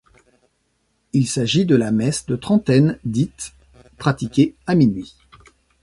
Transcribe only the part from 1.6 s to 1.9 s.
de